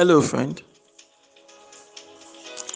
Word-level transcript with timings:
Hello, 0.00 0.22
friend. 0.22 0.62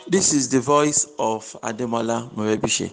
This 0.08 0.34
is 0.34 0.48
the 0.48 0.58
voice 0.58 1.06
of 1.20 1.56
Ademola 1.62 2.28
Morebise. 2.34 2.92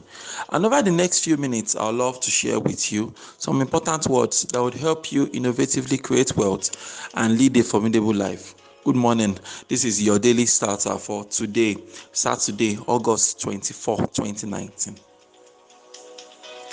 And 0.52 0.68
over 0.68 0.84
the 0.84 0.92
next 0.92 1.24
few 1.24 1.36
minutes, 1.36 1.76
I'd 1.76 1.96
love 1.96 2.20
to 2.20 2.30
share 2.30 2.60
with 2.60 2.92
you 2.92 3.12
some 3.40 3.60
important 3.60 4.06
words 4.08 4.44
that 4.44 4.62
would 4.62 4.76
help 4.76 5.12
you 5.12 5.26
innovatively 5.30 6.00
create 6.00 6.38
wealth 6.38 7.10
and 7.16 7.40
lead 7.40 7.58
a 7.58 7.64
formidable 7.64 8.14
life. 8.14 8.54
Good 8.86 8.96
morning. 8.96 9.36
This 9.68 9.84
is 9.84 10.00
your 10.00 10.20
daily 10.20 10.46
starter 10.46 10.96
for 11.00 11.26
today, 11.26 11.78
Saturday, 12.12 12.78
August 12.86 13.42
24, 13.42 13.98
2019. 14.14 14.96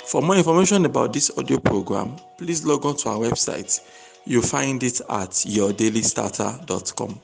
For 0.05 0.21
more 0.21 0.35
information 0.35 0.85
about 0.85 1.11
this 1.11 1.35
audio 1.35 1.57
program, 1.57 2.17
please 2.37 2.63
log 2.63 2.85
on 2.85 2.97
to 2.97 3.09
our 3.09 3.17
website. 3.17 3.79
You'll 4.27 4.41
find 4.41 4.83
it 4.83 4.99
at 5.09 5.31
yourdailystarter.com. 5.47 7.21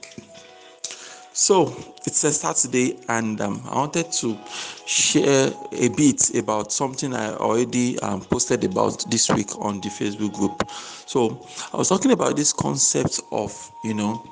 So 1.35 1.75
it's 2.05 2.23
a 2.25 2.31
Saturday, 2.31 2.99
and 3.09 3.41
um, 3.41 3.63
I 3.67 3.77
wanted 3.77 4.11
to 4.11 4.37
share 4.85 5.51
a 5.71 5.89
bit 5.89 6.35
about 6.35 6.71
something 6.71 7.11
I 7.11 7.33
already 7.33 7.97
um, 7.99 8.21
posted 8.21 8.63
about 8.63 9.09
this 9.09 9.31
week 9.31 9.57
on 9.57 9.81
the 9.81 9.89
Facebook 9.89 10.33
group. 10.33 10.69
So 10.69 11.43
I 11.73 11.77
was 11.77 11.89
talking 11.89 12.11
about 12.11 12.35
this 12.35 12.53
concept 12.53 13.19
of 13.31 13.71
you 13.83 13.95
know 13.95 14.23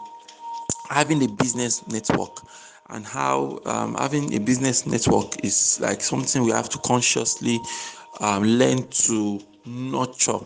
having 0.90 1.24
a 1.24 1.28
business 1.28 1.88
network 1.88 2.44
and 2.90 3.04
how 3.04 3.60
um, 3.66 3.96
having 3.96 4.32
a 4.36 4.40
business 4.40 4.86
network 4.86 5.44
is 5.44 5.80
like 5.82 6.02
something 6.02 6.44
we 6.44 6.52
have 6.52 6.70
to 6.70 6.78
consciously 6.80 7.60
um, 8.20 8.44
learn 8.44 8.88
to 8.90 9.42
nurture 9.66 10.40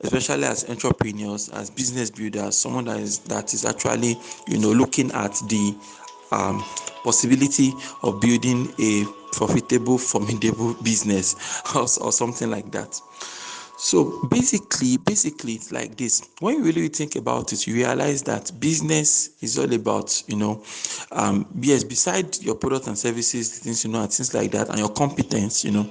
especially 0.00 0.44
as 0.44 0.68
entrepreneurs 0.68 1.48
as 1.50 1.70
business 1.70 2.10
builders 2.10 2.56
someone 2.56 2.84
that 2.84 2.98
is 2.98 3.18
that 3.20 3.54
is 3.54 3.64
actually 3.64 4.16
you 4.46 4.58
know 4.58 4.70
looking 4.72 5.10
at 5.12 5.32
the 5.48 5.74
um, 6.30 6.62
possibility 7.02 7.72
of 8.02 8.20
building 8.20 8.68
a 8.80 9.04
profitable 9.32 9.96
formidable 9.98 10.74
business 10.82 11.62
or, 11.74 11.82
or 12.04 12.12
something 12.12 12.50
like 12.50 12.70
that 12.70 13.00
so 13.78 14.26
basically, 14.26 14.96
basically 14.96 15.52
it's 15.52 15.70
like 15.70 15.96
this. 15.96 16.28
When 16.40 16.56
you 16.56 16.64
really 16.64 16.88
think 16.88 17.14
about 17.14 17.52
it, 17.52 17.64
you 17.64 17.74
realize 17.74 18.22
that 18.24 18.50
business 18.58 19.30
is 19.40 19.56
all 19.56 19.72
about, 19.72 20.20
you 20.26 20.36
know, 20.36 20.64
um, 21.12 21.46
yes, 21.60 21.84
beside 21.84 22.42
your 22.42 22.56
product 22.56 22.88
and 22.88 22.98
services, 22.98 23.60
things 23.60 23.84
you 23.84 23.92
know, 23.92 24.02
and 24.02 24.12
things 24.12 24.34
like 24.34 24.50
that, 24.50 24.68
and 24.68 24.80
your 24.80 24.88
competence, 24.88 25.64
you 25.64 25.70
know, 25.70 25.88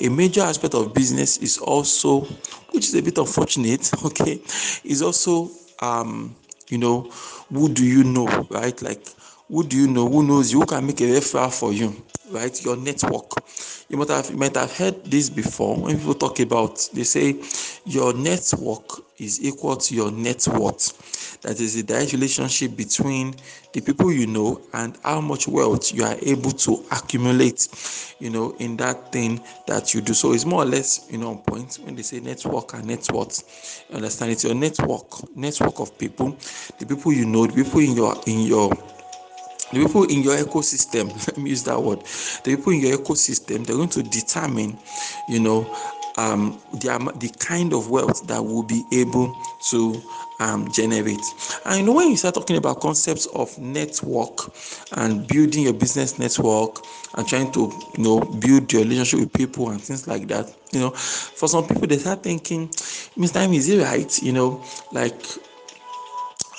a 0.00 0.08
major 0.08 0.40
aspect 0.40 0.74
of 0.74 0.92
business 0.92 1.36
is 1.38 1.58
also, 1.58 2.22
which 2.72 2.88
is 2.88 2.94
a 2.96 3.02
bit 3.02 3.16
unfortunate, 3.18 3.88
okay, 4.04 4.40
is 4.82 5.00
also 5.00 5.48
um, 5.80 6.34
you 6.68 6.78
know, 6.78 7.02
who 7.52 7.68
do 7.68 7.84
you 7.84 8.04
know, 8.04 8.26
right? 8.50 8.80
Like 8.82 9.06
who 9.48 9.64
do 9.64 9.76
you 9.76 9.88
know? 9.88 10.08
Who 10.08 10.22
knows 10.22 10.52
you? 10.52 10.60
Who 10.60 10.66
can 10.66 10.86
make 10.86 11.00
a 11.00 11.04
referral 11.04 11.52
for 11.52 11.72
you? 11.72 11.94
right? 12.30 12.64
Your 12.64 12.76
network. 12.76 13.32
You 13.88 13.96
might 13.96 14.08
have 14.10 14.30
you 14.30 14.36
might 14.36 14.54
have 14.56 14.72
heard 14.76 15.04
this 15.04 15.30
before 15.30 15.76
when 15.76 15.96
people 15.98 16.14
talk 16.14 16.40
about 16.40 16.88
they 16.92 17.04
say 17.04 17.40
your 17.84 18.12
network 18.12 19.02
is 19.18 19.42
equal 19.42 19.76
to 19.76 19.94
your 19.94 20.10
net 20.10 20.46
worth. 20.48 21.40
That 21.42 21.60
is 21.60 21.76
a 21.76 21.82
direct 21.82 22.12
relationship 22.12 22.76
between 22.76 23.34
the 23.72 23.80
people 23.80 24.12
you 24.12 24.26
know 24.26 24.60
and 24.74 24.96
how 25.04 25.20
much 25.20 25.46
wealth 25.48 25.94
you 25.94 26.04
are 26.04 26.16
able 26.22 26.50
to 26.50 26.84
accumulate, 26.90 27.68
you 28.18 28.30
know, 28.30 28.54
in 28.58 28.76
that 28.78 29.12
thing 29.12 29.40
that 29.66 29.94
you 29.94 30.00
do. 30.00 30.14
So 30.14 30.32
it's 30.32 30.44
more 30.44 30.62
or 30.62 30.66
less, 30.66 31.06
you 31.10 31.18
know, 31.18 31.30
on 31.30 31.38
point 31.38 31.76
when 31.82 31.94
they 31.94 32.02
say 32.02 32.20
network 32.20 32.74
and 32.74 32.86
net 32.86 33.08
worth. 33.12 33.84
Understand 33.92 34.32
it's 34.32 34.44
your 34.44 34.54
network, 34.54 35.36
network 35.36 35.80
of 35.80 35.96
people, 35.98 36.36
the 36.78 36.86
people 36.86 37.12
you 37.12 37.24
know, 37.24 37.46
the 37.46 37.62
people 37.64 37.80
in 37.80 37.94
your 37.96 38.16
in 38.26 38.40
your 38.40 38.72
the 39.72 39.84
people 39.84 40.04
in 40.04 40.22
your 40.22 40.36
ecosystem 40.36 41.08
let 41.28 41.38
me 41.38 41.50
use 41.50 41.64
that 41.64 41.80
word 41.80 42.00
the 42.44 42.56
people 42.56 42.72
in 42.72 42.80
your 42.80 42.98
ecosystem 42.98 43.66
they're 43.66 43.76
going 43.76 43.88
to 43.88 44.02
determine 44.02 44.76
you 45.28 45.40
know 45.40 45.66
um, 46.18 46.60
the, 46.72 47.12
the 47.20 47.28
kind 47.38 47.72
of 47.72 47.90
wealth 47.90 48.26
that 48.26 48.44
will 48.44 48.64
be 48.64 48.82
able 48.92 49.34
to 49.70 50.02
um, 50.40 50.70
generate. 50.70 51.20
And 51.64 51.80
you 51.80 51.86
know, 51.86 51.94
when 51.94 52.10
you 52.10 52.16
start 52.16 52.34
talking 52.34 52.56
about 52.56 52.80
concepts 52.80 53.26
of 53.26 53.56
network 53.58 54.52
and 54.92 55.26
building 55.26 55.62
your 55.62 55.72
business 55.74 56.18
network 56.18 56.84
and 57.14 57.26
trying 57.26 57.52
to, 57.52 57.72
you 57.96 58.04
know, 58.04 58.20
build 58.20 58.72
your 58.72 58.82
relationship 58.82 59.20
with 59.20 59.32
people 59.32 59.70
and 59.70 59.80
things 59.80 60.08
like 60.08 60.26
that, 60.28 60.52
you 60.72 60.80
know, 60.80 60.90
for 60.90 61.48
some 61.48 61.66
people 61.66 61.86
they 61.86 61.98
start 61.98 62.22
thinking, 62.22 62.68
Mr. 62.68 63.54
Is 63.54 63.68
it 63.68 63.82
right? 63.82 64.22
You 64.22 64.32
know, 64.32 64.64
like 64.92 65.22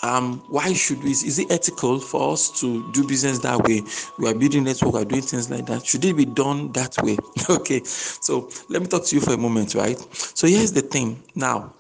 um, 0.04 0.40
why 0.50 0.74
should 0.74 1.04
we? 1.04 1.12
Is 1.12 1.40
it 1.40 1.52
ethical 1.52 2.00
for 2.00 2.34
us 2.34 2.50
to 2.62 2.90
do 2.92 3.06
business 3.08 3.40
that 3.40 3.62
way? 3.64 3.82
We 4.18 4.30
are 4.30 4.34
building 4.34 4.64
network, 4.64 4.94
we 4.94 5.02
are 5.02 5.06
doing 5.06 5.22
things 5.22 5.50
like 5.50 5.66
that. 5.68 5.86
Should 5.86 6.06
it 6.06 6.16
be 6.16 6.26
done 6.26 6.72
that 6.74 6.96
way? 7.04 7.18
okay, 7.50 7.82
so 7.84 8.50
let 8.70 8.82
me 8.82 8.88
talk 8.88 9.06
to 9.06 9.16
you 9.16 9.22
for 9.22 9.34
a 9.34 9.38
moment, 9.38 9.76
right? 9.76 10.00
So 10.14 10.48
here's 10.48 10.72
the 10.72 10.82
thing. 10.82 11.22
Now, 11.36 11.74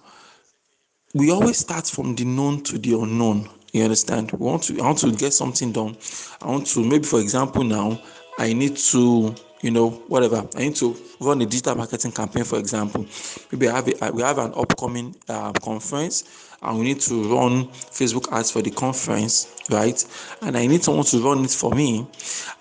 we 1.13 1.31
always 1.31 1.57
start 1.57 1.87
from 1.87 2.15
the 2.15 2.25
known 2.25 2.63
to 2.63 2.77
the 2.77 2.99
unknown. 2.99 3.49
You 3.71 3.83
understand? 3.83 4.31
We 4.31 4.45
want 4.45 4.63
to. 4.63 4.79
I 4.79 4.83
want 4.83 4.99
to 4.99 5.11
get 5.11 5.33
something 5.33 5.71
done. 5.71 5.97
I 6.41 6.47
want 6.47 6.67
to 6.67 6.83
maybe, 6.83 7.05
for 7.05 7.19
example, 7.19 7.63
now 7.63 8.01
I 8.37 8.53
need 8.53 8.77
to 8.77 9.35
you 9.61 9.71
know 9.71 9.89
whatever 10.07 10.47
i 10.55 10.59
need 10.59 10.75
to 10.75 10.95
run 11.19 11.41
a 11.41 11.45
digital 11.45 11.75
marketing 11.75 12.11
campaign 12.11 12.43
for 12.43 12.57
example 12.57 13.05
maybe 13.51 13.67
i 13.67 13.75
have 13.75 13.87
a, 13.87 14.11
we 14.13 14.21
have 14.21 14.37
an 14.37 14.53
upcoming 14.55 15.15
uh, 15.27 15.51
conference 15.53 16.48
and 16.63 16.77
we 16.77 16.85
need 16.85 16.99
to 16.99 17.23
run 17.33 17.67
facebook 17.67 18.31
ads 18.31 18.51
for 18.51 18.61
the 18.61 18.71
conference 18.71 19.55
right 19.69 20.05
and 20.41 20.57
i 20.57 20.65
need 20.65 20.83
someone 20.83 21.05
to 21.05 21.19
run 21.19 21.43
it 21.43 21.51
for 21.51 21.71
me 21.71 22.05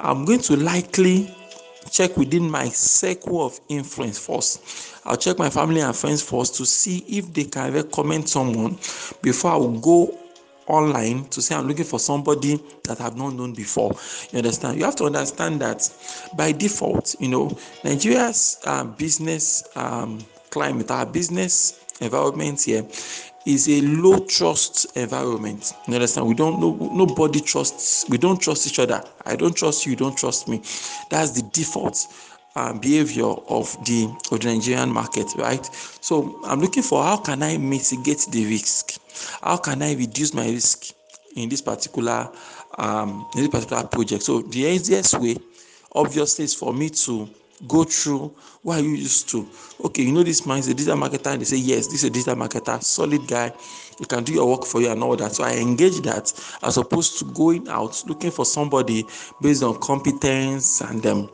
i'm 0.00 0.24
going 0.24 0.40
to 0.40 0.56
likely 0.56 1.34
check 1.90 2.16
within 2.16 2.50
my 2.50 2.68
circle 2.68 3.44
of 3.44 3.58
influence 3.68 4.18
first 4.18 4.94
i'll 5.04 5.16
check 5.16 5.38
my 5.38 5.50
family 5.50 5.80
and 5.80 5.94
friends 5.96 6.22
first 6.22 6.54
to 6.54 6.66
see 6.66 6.98
if 7.08 7.32
they 7.32 7.44
can 7.44 7.72
recommend 7.72 8.28
someone 8.28 8.76
before 9.22 9.52
i 9.52 9.56
will 9.56 9.78
go 9.80 10.18
online 10.68 11.24
to 11.30 11.42
say 11.42 11.54
I'm 11.54 11.66
looking 11.66 11.84
for 11.84 11.98
somebody 11.98 12.60
that 12.84 13.00
I've 13.00 13.16
not 13.16 13.30
known 13.34 13.54
before. 13.54 13.92
You 14.30 14.38
understand? 14.38 14.78
You 14.78 14.84
have 14.84 14.96
to 14.96 15.04
understand 15.04 15.60
that 15.60 15.90
by 16.36 16.52
default, 16.52 17.16
you 17.20 17.28
know, 17.28 17.56
Nigeria's 17.84 18.58
uh, 18.64 18.84
business 18.84 19.64
um, 19.76 20.18
climate, 20.50 20.90
our 20.90 21.06
business 21.06 21.84
environment 22.00 22.62
here 22.62 22.86
is 23.48 23.66
a 23.66 23.80
low 23.80 24.18
trust 24.26 24.94
environment. 24.94 25.72
You 25.86 25.94
understand? 25.94 26.28
We 26.28 26.34
don't 26.34 26.60
know 26.60 26.74
nobody 26.92 27.40
trusts, 27.40 28.04
we 28.10 28.18
don't 28.18 28.38
trust 28.38 28.66
each 28.66 28.78
other. 28.78 29.02
I 29.24 29.36
don't 29.36 29.56
trust 29.56 29.86
you, 29.86 29.90
you 29.92 29.96
don't 29.96 30.16
trust 30.16 30.48
me. 30.48 30.58
That's 31.08 31.30
the 31.30 31.48
default 31.50 32.06
uh, 32.54 32.74
behavior 32.74 33.24
of 33.24 33.74
the 33.86 34.04
of 34.30 34.40
the 34.40 34.52
Nigerian 34.52 34.92
market, 34.92 35.28
right? 35.36 35.64
So 36.02 36.40
I'm 36.44 36.60
looking 36.60 36.82
for 36.82 37.02
how 37.02 37.16
can 37.16 37.42
I 37.42 37.56
mitigate 37.56 38.26
the 38.30 38.44
risk? 38.44 39.00
How 39.42 39.56
can 39.56 39.80
I 39.80 39.94
reduce 39.94 40.34
my 40.34 40.46
risk 40.46 40.92
in 41.34 41.48
this 41.48 41.62
particular 41.62 42.30
um, 42.76 43.26
in 43.34 43.40
this 43.40 43.48
particular 43.50 43.84
project? 43.84 44.24
So 44.24 44.42
the 44.42 44.60
easiest 44.60 45.18
way, 45.18 45.36
obviously, 45.94 46.44
is 46.44 46.54
for 46.54 46.74
me 46.74 46.90
to 46.90 47.30
go 47.66 47.84
through 47.84 48.34
what 48.62 48.82
you 48.82 48.90
used 48.90 49.28
to? 49.30 49.48
Okay 49.84 50.02
you 50.02 50.12
know 50.12 50.22
this 50.22 50.46
man 50.46 50.58
is 50.58 50.68
a 50.68 50.74
digital 50.74 50.96
marketer 50.98 51.32
and 51.32 51.40
they 51.40 51.44
say 51.44 51.56
yes 51.56 51.86
this 51.86 52.02
is 52.02 52.04
a 52.04 52.10
digital 52.10 52.36
marketer 52.36 52.82
solid 52.82 53.26
guy. 53.26 53.52
He 53.98 54.04
can 54.04 54.22
do 54.22 54.32
your 54.32 54.48
work 54.48 54.64
for 54.64 54.80
you 54.80 54.90
and 54.90 55.02
all 55.02 55.16
that. 55.16 55.32
So 55.32 55.44
i 55.44 55.54
engage 55.54 56.00
that 56.02 56.32
as 56.62 56.76
opposed 56.76 57.18
to 57.18 57.24
going 57.26 57.68
out 57.68 58.02
looking 58.06 58.30
for 58.30 58.44
somebody 58.44 59.04
based 59.40 59.62
on 59.62 59.78
competence 59.80 60.80
and 60.80 61.04
um, 61.06 61.30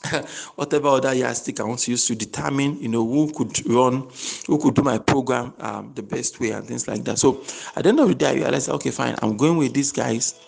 whatever 0.56 0.88
other 0.88 1.12
yardstick 1.14 1.60
I 1.60 1.64
want 1.64 1.80
to 1.80 1.90
use 1.90 2.06
to 2.06 2.14
determine, 2.14 2.80
you 2.80 2.88
know, 2.88 3.06
who 3.06 3.32
could 3.32 3.66
run, 3.66 4.08
who 4.46 4.58
could 4.58 4.74
do 4.74 4.82
my 4.82 4.98
program 4.98 5.52
um, 5.60 5.92
the 5.94 6.02
best 6.02 6.40
way 6.40 6.50
and 6.50 6.66
things 6.66 6.88
like 6.88 7.04
that. 7.04 7.18
So 7.18 7.42
at 7.76 7.82
the 7.82 7.90
end 7.90 8.00
of 8.00 8.08
the 8.08 8.14
day, 8.14 8.28
I 8.28 8.34
realized, 8.34 8.70
okay, 8.70 8.90
fine, 8.90 9.14
I'm 9.22 9.36
going 9.36 9.56
with 9.56 9.74
these 9.74 9.92
guys. 9.92 10.40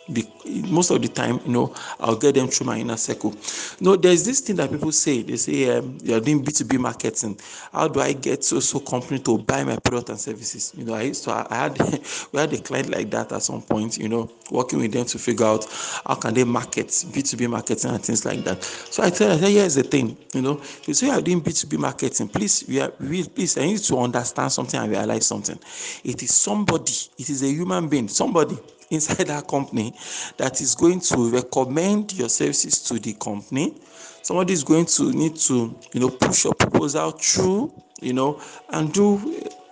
Most 0.47 0.91
of 0.91 1.03
the 1.03 1.09
time, 1.09 1.41
you 1.45 1.53
know, 1.53 1.75
I'll 2.01 2.17
get 2.17 2.35
them 2.35 2.49
through 2.49 2.67
my 2.67 2.79
inner 2.79 2.97
circle. 2.97 3.35
No, 3.81 3.97
there's 3.97 4.25
this 4.25 4.41
thing 4.41 4.57
that 4.57 4.71
people 4.71 4.93
say. 4.93 5.23
They 5.23 5.37
say 5.37 5.77
um, 5.77 5.99
you're 6.03 6.21
doing 6.21 6.45
B2B 6.45 6.79
marketing. 6.79 7.39
How 7.73 7.89
do 7.89 8.01
I 8.01 8.13
get 8.15 8.45
so 8.45 8.61
so 8.61 8.81
company 8.81 9.21
to 9.21 9.39
buy 9.39 9.65
my 9.65 9.77
product 9.77 10.09
and 10.09 10.21
services? 10.21 10.73
You 10.77 10.85
know, 10.85 10.95
I 10.95 11.03
used 11.03 11.25
to 11.25 11.33
I 11.33 11.55
had 11.55 11.79
we 12.33 12.41
had 12.41 12.53
a 12.53 12.59
client 12.59 12.91
like 12.91 13.11
that 13.11 13.33
at 13.33 13.43
some 13.43 13.63
point. 13.63 13.99
You 13.99 14.09
know, 14.09 14.31
working 14.51 14.79
with 14.81 14.93
them 14.93 15.05
to 15.07 15.19
figure 15.19 15.47
out 15.47 15.67
how 16.07 16.15
can 16.15 16.35
they 16.35 16.45
market 16.45 16.89
B2B 16.89 17.49
marketing 17.51 17.91
and 17.91 18.03
things 18.03 18.25
like 18.25 18.45
that. 18.45 18.63
So 18.65 19.03
I 19.03 19.11
tell 19.11 19.42
here's 19.49 19.75
the 19.75 19.83
thing 19.83 20.17
you 20.35 20.43
know. 20.43 20.61
You 20.87 20.95
say 20.95 21.07
oh, 21.07 21.13
you 21.13 21.19
are 21.19 21.23
doing 21.23 21.41
b2b 21.41 21.79
marketing. 21.79 22.29
Please 22.29 22.65
we 22.69 22.81
are 22.81 22.89
please 22.91 23.57
i 23.59 23.65
need 23.65 23.79
to 23.79 23.99
understand 23.99 24.53
something 24.53 24.79
and 24.81 24.91
realize 24.91 25.27
something. 25.27 25.59
It 26.05 26.23
is 26.23 26.35
somebody 26.35 26.93
it 27.19 27.31
is 27.31 27.43
a 27.43 27.49
human 27.49 27.89
being 27.89 28.09
somebody 28.09 28.59
inside 28.91 29.27
that 29.29 29.49
company 29.49 29.95
that 30.37 30.61
is 30.61 30.75
going 30.75 31.01
to 31.01 31.31
recommend 31.31 32.13
your 32.15 32.29
services 32.29 32.83
to 32.85 32.99
the 32.99 33.15
company. 33.15 33.75
Somebody 34.23 34.53
is 34.53 34.65
going 34.65 34.87
to 34.87 35.11
need 35.13 35.37
to 35.37 35.75
you 35.93 36.01
know 36.01 36.11
push 36.11 36.45
your 36.45 36.55
proposal 36.55 37.11
through 37.13 37.73
you 38.01 38.13
know 38.13 38.41
and 38.71 38.93
do 38.93 39.19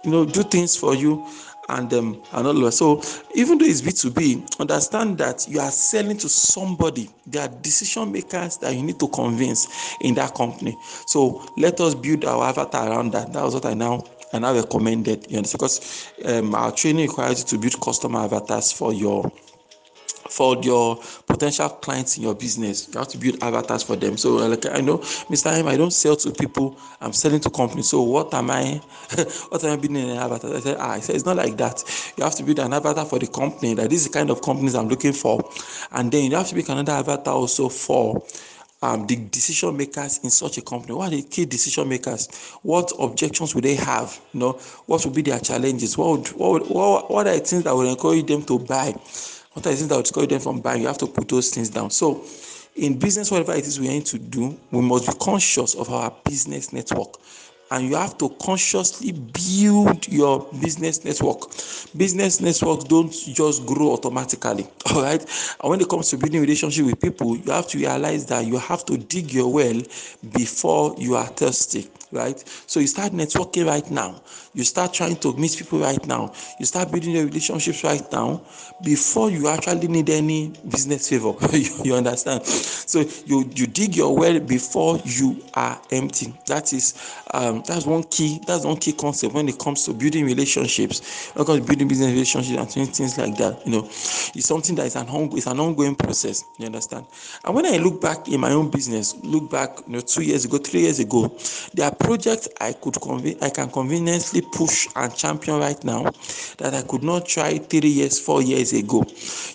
you 0.05 0.11
know 0.11 0.25
do 0.25 0.43
things 0.43 0.77
for 0.77 0.95
you 0.95 1.27
and 1.71 1.93
um, 1.95 2.23
and 2.33 2.47
all 2.47 2.67
of 2.67 2.75
so 2.75 3.03
even 3.35 3.59
though 3.59 3.65
it's 3.65 3.83
b2b 3.83 4.61
understand 4.61 5.19
that 5.19 5.47
you 5.49 5.61
are 5.61 5.71
selling 5.71 6.17
to 6.19 6.29
somebody. 6.29 7.09
There 7.27 7.43
are 7.43 7.49
decision 7.49 8.13
makers 8.13 8.57
that 8.59 8.75
you 8.75 8.83
need 8.83 8.99
to 9.01 9.09
convince 9.09 9.97
in 10.01 10.15
that 10.15 10.35
company. 10.35 10.77
So 11.07 11.45
let 11.57 11.81
us 11.81 11.95
build 11.95 12.25
our 12.25 12.45
avatar 12.45 12.89
around 12.89 13.13
that. 13.13 13.33
That 13.33 13.43
was 13.43 13.55
what 13.55 13.67
i 13.67 13.75
now 13.75 14.05
I 14.33 14.39
now 14.39 14.55
recommended. 14.55 15.27
You 15.29 15.39
understand? 15.39 15.59
Because 15.61 16.13
um, 16.25 16.55
our 16.55 16.73
training 16.73 17.09
requires 17.09 17.41
you 17.41 17.47
to 17.47 17.59
build 17.59 17.81
customer 17.81 18.21
avatars 18.21 18.71
for 18.71 18.93
your 18.93 19.31
for 20.31 20.57
your 20.63 20.97
potential 21.27 21.69
clients 21.69 22.17
in 22.17 22.23
your 22.23 22.35
business. 22.35 22.89
You 22.89 22.99
have 22.99 23.09
to 23.09 23.19
build 23.19 23.43
avatars 23.43 23.83
for 23.83 23.97
them. 23.97 24.17
So, 24.17 24.37
like 24.37 24.67
I 24.67 24.81
know, 24.81 24.99
Mr. 25.29 25.53
M, 25.53 25.67
I 25.67 25.77
don't 25.77 25.93
sell 25.93 26.17
to 26.17 26.31
people. 26.31 26.79
I'm 27.01 27.13
selling 27.13 27.41
to 27.41 27.51
companies. 27.51 27.89
So, 27.89 28.03
what 28.03 28.33
am 28.33 28.51
I? 28.51 28.75
what 29.49 29.65
am 29.65 29.73
I 29.73 29.77
building 29.77 30.11
an 30.11 30.17
avatar? 30.17 30.55
I 30.55 30.61
said, 30.61 30.77
ah, 30.79 30.91
I 30.93 31.01
said 31.01 31.17
it's 31.17 31.25
not 31.25 31.37
like 31.37 31.57
that. 31.59 31.83
You 32.17 32.25
have 32.25 32.35
to 32.37 32.43
build 32.43 32.61
an 32.61 32.73
avatar 32.73 33.05
for 33.05 33.19
the 33.19 33.27
company. 33.27 33.75
That 33.75 33.91
this 33.91 34.03
is 34.03 34.07
the 34.09 34.13
kind 34.13 34.31
of 34.31 34.41
companies 34.41 34.75
I'm 34.75 34.89
looking 34.89 35.13
for, 35.13 35.51
and 35.93 36.11
then 36.13 36.31
you 36.31 36.37
have 36.37 36.49
to 36.49 36.55
make 36.55 36.69
another 36.69 36.93
avatar 36.93 37.35
also 37.35 37.69
for 37.69 38.23
um, 38.83 39.07
the 39.07 39.17
decision 39.17 39.77
makers 39.77 40.21
in 40.23 40.31
such 40.31 40.59
a 40.59 40.63
company? 40.63 40.95
What 40.95 41.13
are 41.13 41.17
the 41.17 41.23
key 41.23 41.45
decision 41.45 41.89
makers? 41.89 42.29
What 42.63 42.93
objections 42.99 43.55
would 43.55 43.65
they 43.65 43.75
have? 43.75 44.19
You 44.33 44.41
know, 44.41 44.53
what 44.87 45.05
would 45.05 45.15
be 45.15 45.23
their 45.23 45.39
challenges? 45.41 45.99
What 45.99 46.11
would, 46.11 46.29
what, 46.29 46.53
would, 46.53 46.71
what, 46.71 47.11
what 47.11 47.27
are 47.27 47.35
the 47.35 47.41
things 47.41 47.65
that 47.65 47.75
would 47.75 47.89
encourage 47.89 48.27
them 48.27 48.43
to 48.45 48.59
buy? 48.59 48.95
What 49.61 49.67
are 49.67 49.71
the 49.73 49.77
things 49.77 49.89
that 49.91 49.97
would 49.97 50.05
discourage 50.05 50.31
them 50.31 50.41
from 50.41 50.61
buying? 50.63 50.81
You 50.81 50.87
have 50.87 50.97
to 50.97 51.07
put 51.07 51.29
those 51.29 51.51
things 51.51 51.69
down. 51.69 51.91
So, 51.91 52.25
in 52.77 52.99
business, 52.99 53.31
whatever 53.31 53.53
it 53.53 53.67
is 53.67 53.79
we 53.79 53.89
need 53.89 54.07
to 54.07 54.19
do, 54.19 54.59
we 54.71 54.81
must 54.81 55.07
be 55.07 55.13
conscious 55.23 55.75
of 55.75 55.91
our 55.91 56.11
business 56.25 56.73
network. 56.73 57.17
And 57.71 57.87
you 57.87 57.97
have 57.97 58.17
to 58.19 58.31
consciously 58.41 59.13
build 59.13 60.09
your 60.09 60.49
business 60.63 61.05
network. 61.05 61.51
Business 61.95 62.41
networks 62.41 62.85
don't 62.85 63.13
just 63.13 63.67
grow 63.67 63.93
automatically. 63.93 64.67
All 64.95 65.03
right. 65.03 65.21
And 65.63 65.71
when 65.71 65.81
it 65.83 65.91
comes 65.91 66.09
to 66.09 66.17
building 66.17 66.41
relationship 66.41 66.87
with 66.87 66.99
people, 66.99 67.37
you 67.37 67.53
have 67.53 67.69
to 67.69 67.79
realize 67.79 68.25
that 68.27 68.47
you 68.47 68.57
have 68.57 68.87
to 68.87 68.97
dig 68.97 69.31
your 69.31 69.53
well 69.53 69.83
before 70.33 70.95
you 70.97 71.17
are 71.17 71.27
thirsty 71.27 71.87
right? 72.13 72.39
So 72.67 72.81
you 72.81 72.87
start 72.87 73.13
networking 73.13 73.67
right 73.67 73.89
now. 73.91 74.23
You 74.53 74.65
start 74.65 74.93
trying 74.93 75.17
to 75.17 75.33
meet 75.37 75.57
people 75.57 75.79
right 75.81 76.05
now. 76.07 76.33
You 76.59 76.67
start 76.67 76.91
building 76.91 77.13
your 77.13 77.25
relationships 77.25 77.85
right 77.85 78.05
now 78.13 78.43
before 78.83 79.31
you 79.31 79.49
actually 79.49 79.89
need 79.89 80.11
any 80.11 80.53
business 80.69 81.09
favor. 81.09 81.35
you, 81.85 81.95
understand? 81.95 82.45
So 82.45 83.01
you 83.27 83.49
you 83.55 83.67
dig 83.67 83.97
your 83.97 84.17
well 84.17 84.41
before 84.41 84.99
you 85.05 85.43
are 85.55 85.81
empty. 85.91 86.35
That 86.47 86.73
is 86.73 86.95
um, 87.33 87.63
that's 87.67 87.87
one 87.87 88.05
key. 88.05 88.41
That's 88.47 88.65
one 88.65 88.77
key 88.77 88.93
concept 88.93 89.35
when 89.35 89.49
it 89.49 89.59
comes 89.59 89.85
to 89.85 89.93
building 89.93 90.25
relationships. 90.25 91.33
To 91.35 91.45
building 91.45 91.89
business 91.89 92.11
relationships 92.11 92.77
and 92.77 92.95
things 92.95 93.19
like 93.19 93.37
that. 93.37 93.65
You 93.67 93.73
know, 93.73 93.85
it's 93.85 94.47
something 94.47 94.75
that 94.77 94.87
is 94.87 94.97
an 94.97 95.09
ongoing, 95.09 95.39
it's 95.39 95.47
an 95.47 95.61
ongoing 95.61 95.95
process. 95.95 96.45
You 96.59 96.67
understand? 96.67 97.07
And 97.45 97.55
when 97.55 97.67
I 97.67 97.77
look 97.79 98.01
back 98.01 98.29
in 98.29 98.41
my 98.41 98.53
own 98.53 98.71
business, 98.71 99.17
look 99.23 99.51
back, 99.51 99.79
you 99.87 99.95
know, 99.95 100.01
two 100.01 100.23
years 100.23 100.45
ago, 100.45 100.59
three 100.59 100.81
years 100.83 100.99
ago, 100.99 101.29
there 101.75 101.87
are 101.87 101.95
projects 101.95 102.49
I 102.61 102.73
could 102.73 102.95
conven- 102.95 103.43
I 103.43 103.51
can 103.51 103.71
conveniently 103.71 104.43
push 104.43 104.89
and 104.97 105.15
champion 105.15 105.59
right 105.59 105.83
now 105.85 106.05
that 106.59 106.75
I 106.75 106.83
could 106.83 107.03
not 107.03 107.27
try 107.27 107.59
three 107.59 107.89
years, 107.89 108.19
four 108.19 108.43
years 108.43 108.73
ago. 108.73 109.05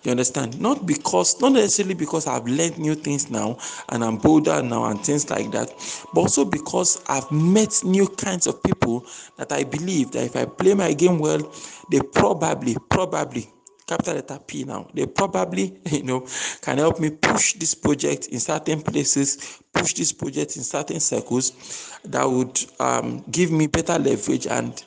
You 0.04 0.12
understand? 0.12 0.60
Not 0.60 0.86
because, 0.86 1.42
not 1.42 1.54
necessarily 1.54 1.95
because 1.95 2.27
I've 2.27 2.45
learned 2.45 2.77
new 2.77 2.95
things 2.95 3.30
now 3.30 3.57
and 3.89 4.04
I'm 4.04 4.18
bolder 4.18 4.62
now 4.62 4.86
and 4.86 5.00
things 5.00 5.30
like 5.30 5.51
that, 5.51 5.69
but 6.13 6.22
also 6.22 6.45
because 6.45 7.04
I've 7.07 7.31
met 7.31 7.65
new 7.84 8.08
kinds 8.08 8.48
of 8.48 8.62
people 8.64 9.06
that 9.38 9.52
I 9.52 9.64
believe 9.64 10.12
that 10.12 10.24
if 10.24 10.36
I 10.36 10.46
play 10.46 10.74
my 10.74 10.94
game 10.94 11.20
well, 11.20 11.40
they 11.92 12.00
probably, 12.00 12.76
probably 12.90 13.50
capital 13.88 14.16
letter 14.16 14.40
P 14.46 14.64
now. 14.64 14.90
They 14.94 15.06
probably, 15.06 15.80
you 15.92 16.04
know, 16.04 16.28
can 16.62 16.78
help 16.78 17.00
me 17.00 17.12
push 17.12 17.54
this 17.54 17.76
project 17.76 18.28
in 18.28 18.40
certain 18.40 18.82
places, 18.82 19.60
push 19.74 19.94
this 19.94 20.12
project 20.12 20.58
in 20.58 20.64
certain 20.64 21.00
circles 21.00 22.00
that 22.04 22.24
would 22.24 22.64
um, 22.80 23.24
give 23.32 23.52
me 23.52 23.68
better 23.68 23.98
leverage 24.00 24.48
and 24.48 24.84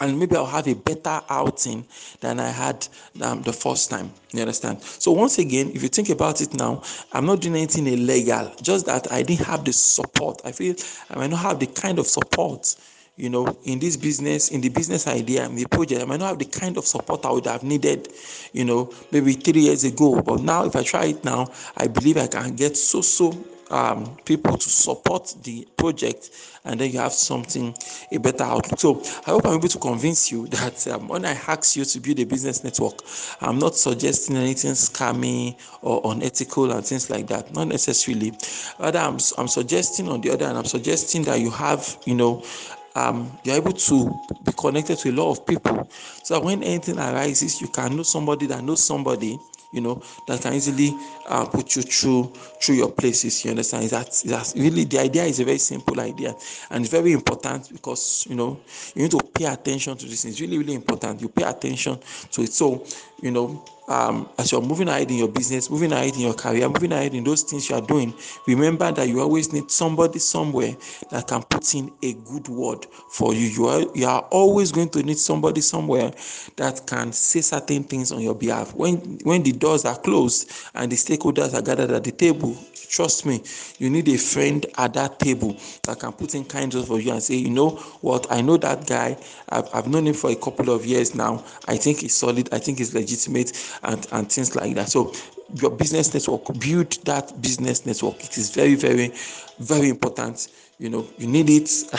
and 0.00 0.18
maybe 0.18 0.36
I'll 0.36 0.46
have 0.46 0.66
a 0.68 0.74
better 0.74 1.20
outing 1.28 1.86
than 2.20 2.40
I 2.40 2.48
had 2.48 2.86
um, 3.20 3.42
the 3.42 3.52
first 3.52 3.90
time. 3.90 4.12
You 4.32 4.40
understand? 4.40 4.82
So 4.82 5.12
once 5.12 5.38
again, 5.38 5.70
if 5.74 5.82
you 5.82 5.88
think 5.88 6.08
about 6.08 6.40
it 6.40 6.54
now, 6.54 6.82
I'm 7.12 7.26
not 7.26 7.40
doing 7.40 7.56
anything 7.56 7.86
illegal. 7.86 8.52
Just 8.62 8.86
that 8.86 9.10
I 9.12 9.22
didn't 9.22 9.46
have 9.46 9.64
the 9.64 9.72
support. 9.72 10.40
I 10.44 10.52
feel 10.52 10.74
I 11.10 11.18
might 11.18 11.30
not 11.30 11.40
have 11.40 11.60
the 11.60 11.66
kind 11.66 11.98
of 11.98 12.06
support 12.06 12.74
you 13.16 13.28
know, 13.28 13.56
in 13.64 13.78
this 13.78 13.96
business, 13.96 14.50
in 14.50 14.60
the 14.60 14.70
business 14.70 15.06
idea, 15.06 15.44
in 15.46 15.54
the 15.54 15.66
project, 15.66 16.00
I 16.02 16.04
might 16.04 16.20
not 16.20 16.28
have 16.28 16.38
the 16.38 16.46
kind 16.46 16.76
of 16.78 16.86
support 16.86 17.24
I 17.26 17.30
would 17.30 17.46
have 17.46 17.62
needed, 17.62 18.12
you 18.52 18.64
know, 18.64 18.92
maybe 19.10 19.34
three 19.34 19.62
years 19.62 19.84
ago. 19.84 20.20
But 20.22 20.40
now, 20.40 20.64
if 20.64 20.74
I 20.74 20.82
try 20.82 21.04
it 21.06 21.24
now, 21.24 21.48
I 21.76 21.88
believe 21.88 22.16
I 22.16 22.26
can 22.26 22.56
get 22.56 22.76
so 22.76 23.02
so 23.02 23.32
um, 23.70 24.16
people 24.24 24.56
to 24.56 24.68
support 24.68 25.34
the 25.42 25.66
project, 25.76 26.30
and 26.64 26.78
then 26.78 26.90
you 26.90 26.98
have 27.00 27.12
something 27.12 27.74
a 28.12 28.18
better 28.18 28.44
outlook. 28.44 28.78
So 28.78 29.02
I 29.26 29.30
hope 29.30 29.46
I'm 29.46 29.54
able 29.54 29.68
to 29.68 29.78
convince 29.78 30.30
you 30.30 30.46
that 30.48 30.86
um, 30.88 31.08
when 31.08 31.24
I 31.24 31.32
ask 31.32 31.76
you 31.76 31.84
to 31.84 32.00
build 32.00 32.18
a 32.20 32.24
business 32.24 32.62
network, 32.62 33.00
I'm 33.40 33.58
not 33.58 33.74
suggesting 33.74 34.36
anything 34.36 34.72
scammy 34.72 35.58
or 35.80 36.00
unethical 36.04 36.70
and 36.72 36.84
things 36.84 37.10
like 37.10 37.26
that. 37.28 37.52
Not 37.54 37.68
necessarily. 37.68 38.32
Rather, 38.78 38.98
I'm, 38.98 39.18
I'm 39.38 39.48
suggesting 39.48 40.08
on 40.08 40.20
the 40.20 40.30
other 40.30 40.46
hand, 40.46 40.58
I'm 40.58 40.64
suggesting 40.64 41.22
that 41.24 41.40
you 41.40 41.50
have, 41.50 41.98
you 42.04 42.14
know, 42.14 42.44
um, 42.94 43.38
you're 43.44 43.56
able 43.56 43.72
to 43.72 44.20
be 44.44 44.52
connected 44.52 44.98
to 44.98 45.10
a 45.10 45.12
lot 45.12 45.30
of 45.30 45.46
people. 45.46 45.88
So 46.22 46.40
when 46.40 46.62
anything 46.62 46.98
arises, 46.98 47.60
you 47.60 47.68
can 47.68 47.96
know 47.96 48.02
somebody 48.02 48.46
that 48.46 48.62
knows 48.62 48.84
somebody, 48.84 49.38
you 49.72 49.80
know, 49.80 50.02
that 50.26 50.40
can 50.42 50.52
easily 50.54 50.98
uh, 51.26 51.46
put 51.46 51.74
you 51.76 51.82
through 51.82 52.32
through 52.60 52.76
your 52.76 52.92
places. 52.92 53.44
You 53.44 53.52
understand? 53.52 53.88
That 53.90 54.22
that's 54.26 54.54
really 54.54 54.84
the 54.84 54.98
idea 55.00 55.24
is 55.24 55.40
a 55.40 55.44
very 55.44 55.58
simple 55.58 55.98
idea 56.00 56.34
and 56.70 56.84
it's 56.84 56.90
very 56.92 57.12
important 57.12 57.70
because 57.72 58.26
you 58.28 58.34
know 58.36 58.60
you 58.94 59.02
need 59.02 59.10
to 59.12 59.20
pay 59.20 59.46
attention 59.46 59.96
to 59.96 60.06
this. 60.06 60.24
It's 60.24 60.40
really 60.40 60.58
really 60.58 60.74
important. 60.74 61.20
You 61.22 61.28
pay 61.28 61.44
attention 61.44 61.98
to 62.32 62.42
it. 62.42 62.52
So 62.52 62.84
you 63.20 63.30
know 63.30 63.64
um, 63.92 64.28
as 64.38 64.50
you're 64.50 64.62
moving 64.62 64.88
ahead 64.88 65.10
in 65.10 65.18
your 65.18 65.28
business, 65.28 65.70
moving 65.70 65.92
ahead 65.92 66.14
in 66.14 66.20
your 66.20 66.34
career, 66.34 66.68
moving 66.68 66.92
ahead 66.92 67.14
in 67.14 67.24
those 67.24 67.42
things 67.42 67.68
you 67.68 67.76
are 67.76 67.82
doing, 67.82 68.14
remember 68.46 68.90
that 68.90 69.08
you 69.08 69.20
always 69.20 69.52
need 69.52 69.70
somebody 69.70 70.18
somewhere 70.18 70.74
that 71.10 71.28
can 71.28 71.42
put 71.42 71.74
in 71.74 71.92
a 72.02 72.14
good 72.14 72.48
word 72.48 72.86
for 72.86 73.34
you. 73.34 73.46
You 73.48 73.66
are, 73.66 73.84
you 73.94 74.06
are 74.06 74.22
always 74.30 74.72
going 74.72 74.88
to 74.90 75.02
need 75.02 75.18
somebody 75.18 75.60
somewhere 75.60 76.12
that 76.56 76.86
can 76.86 77.12
say 77.12 77.42
certain 77.42 77.84
things 77.84 78.12
on 78.12 78.20
your 78.20 78.34
behalf. 78.34 78.74
When 78.74 79.18
when 79.24 79.42
the 79.42 79.52
doors 79.52 79.84
are 79.84 79.98
closed 79.98 80.50
and 80.74 80.90
the 80.90 80.96
stakeholders 80.96 81.54
are 81.54 81.62
gathered 81.62 81.90
at 81.90 82.04
the 82.04 82.12
table, 82.12 82.56
trust 82.88 83.26
me, 83.26 83.42
you 83.78 83.90
need 83.90 84.08
a 84.08 84.16
friend 84.18 84.64
at 84.78 84.94
that 84.94 85.18
table 85.18 85.56
that 85.84 85.98
can 86.00 86.12
put 86.12 86.34
in 86.34 86.44
kind 86.44 86.72
words 86.74 86.86
for 86.88 87.00
you 87.00 87.12
and 87.12 87.22
say, 87.22 87.34
you 87.36 87.50
know 87.50 87.70
what, 88.00 88.26
I 88.30 88.40
know 88.40 88.56
that 88.58 88.86
guy. 88.86 89.16
I've, 89.48 89.68
I've 89.74 89.88
known 89.88 90.06
him 90.06 90.14
for 90.14 90.30
a 90.30 90.36
couple 90.36 90.70
of 90.70 90.84
years 90.86 91.14
now. 91.14 91.44
I 91.68 91.76
think 91.76 92.00
he's 92.00 92.16
solid. 92.16 92.52
I 92.52 92.58
think 92.58 92.78
he's 92.78 92.94
legitimate 92.94 93.52
and, 93.82 94.06
and 94.12 94.30
things 94.30 94.54
like 94.56 94.74
that. 94.74 94.88
So 94.88 95.12
your 95.54 95.70
business 95.70 96.12
network, 96.14 96.58
build 96.58 96.92
that 97.04 97.40
business 97.40 97.84
network. 97.86 98.22
It 98.24 98.38
is 98.38 98.50
very, 98.50 98.74
very, 98.74 99.12
very 99.58 99.88
important. 99.88 100.48
You 100.78 100.90
know 100.90 101.06
you 101.16 101.28
need 101.28 101.48
it. 101.48 101.70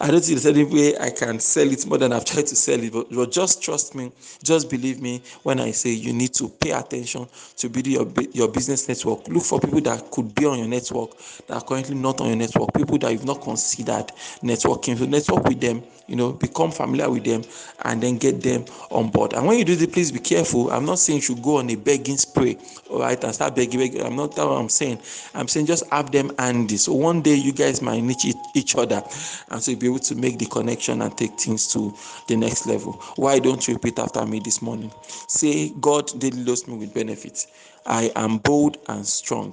I 0.00 0.08
don't 0.10 0.24
there's 0.24 0.46
any 0.46 0.64
way 0.64 0.98
i 0.98 1.10
can 1.10 1.38
sell 1.38 1.70
it 1.70 1.86
more 1.86 1.96
than 1.96 2.12
i've 2.12 2.24
tried 2.24 2.46
to 2.48 2.56
sell 2.56 2.82
it 2.82 2.92
but, 2.92 3.08
but 3.08 3.30
just 3.30 3.62
trust 3.62 3.94
me 3.94 4.10
just 4.42 4.68
believe 4.68 5.00
me 5.00 5.22
when 5.44 5.60
i 5.60 5.70
say 5.70 5.90
you 5.90 6.12
need 6.12 6.34
to 6.34 6.48
pay 6.48 6.70
attention 6.70 7.28
to 7.56 7.68
build 7.68 7.86
your 7.86 8.06
your 8.32 8.48
business 8.48 8.88
network. 8.88 9.28
Look 9.28 9.44
for 9.44 9.60
people 9.60 9.80
that 9.82 10.10
could 10.10 10.34
be 10.34 10.44
on 10.46 10.58
your 10.58 10.66
network 10.66 11.10
that 11.46 11.54
are 11.54 11.62
currently 11.62 11.94
not 11.94 12.20
on 12.20 12.28
your 12.28 12.36
network 12.36 12.74
people 12.74 12.98
that 12.98 13.12
you've 13.12 13.24
not 13.26 13.42
considered 13.42 14.06
networking. 14.42 14.98
So 14.98 15.04
network 15.06 15.44
with 15.44 15.60
them 15.60 15.82
you 16.08 16.16
know 16.16 16.32
become 16.32 16.72
familiar 16.72 17.08
with 17.08 17.24
them 17.24 17.42
and 17.84 18.02
then 18.02 18.18
get 18.18 18.42
them 18.42 18.64
on 18.90 19.10
board. 19.10 19.34
And 19.34 19.46
when 19.46 19.58
you 19.58 19.64
do 19.64 19.76
this 19.76 19.86
please 19.86 20.10
be 20.10 20.18
careful. 20.18 20.70
I'm 20.72 20.84
not 20.84 20.98
saying 20.98 21.18
you 21.18 21.22
should 21.22 21.42
go 21.42 21.58
on 21.58 21.70
a 21.70 21.76
begging 21.76 22.18
all 22.36 22.56
right 22.90 23.22
and 23.24 23.34
start 23.34 23.54
begging, 23.54 23.78
begging. 23.80 24.02
i'm 24.02 24.16
not 24.16 24.34
that 24.34 24.46
what 24.46 24.58
i'm 24.58 24.68
saying 24.68 25.00
i'm 25.34 25.48
saying 25.48 25.66
just 25.66 25.88
have 25.90 26.10
them 26.10 26.30
handy 26.38 26.76
so 26.76 26.92
one 26.92 27.22
day 27.22 27.34
you 27.34 27.52
guys 27.52 27.80
might 27.82 28.00
need 28.02 28.16
each 28.54 28.76
other 28.76 29.02
and 29.50 29.62
so 29.62 29.70
you'll 29.70 29.80
be 29.80 29.86
able 29.86 29.98
to 29.98 30.14
make 30.14 30.38
the 30.38 30.46
connection 30.46 31.02
and 31.02 31.16
take 31.16 31.32
things 31.38 31.66
to 31.72 31.94
the 32.28 32.36
next 32.36 32.66
level 32.66 32.92
why 33.16 33.38
don't 33.38 33.66
you 33.68 33.74
repeat 33.74 33.98
after 33.98 34.24
me 34.26 34.40
this 34.40 34.60
morning 34.62 34.90
say 35.28 35.70
god 35.80 36.06
daily 36.18 36.42
loads 36.44 36.66
me 36.68 36.76
with 36.76 36.92
benefits 36.94 37.46
i 37.86 38.10
am 38.16 38.38
bold 38.38 38.76
and 38.88 39.06
strong 39.06 39.52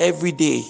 every 0.00 0.32
day 0.32 0.62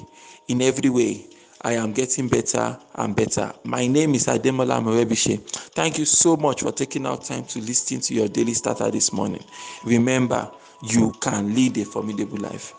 in 0.48 0.62
every 0.62 0.90
way 0.90 1.24
I 1.62 1.72
am 1.72 1.92
getting 1.92 2.28
better 2.28 2.78
and 2.94 3.16
better. 3.16 3.52
My 3.64 3.86
name 3.88 4.14
is 4.14 4.26
Ademola 4.26 4.80
Morebise. 4.80 5.40
Thank 5.74 5.98
you 5.98 6.04
so 6.04 6.36
much 6.36 6.60
for 6.62 6.70
taking 6.70 7.04
out 7.04 7.24
time 7.24 7.44
to 7.46 7.58
listen 7.60 8.00
to 8.00 8.14
your 8.14 8.28
daily 8.28 8.54
starter 8.54 8.90
this 8.92 9.12
morning. 9.12 9.42
Remember, 9.84 10.50
you 10.82 11.12
can 11.20 11.54
lead 11.54 11.78
a 11.78 11.84
formidable 11.84 12.38
life. 12.38 12.74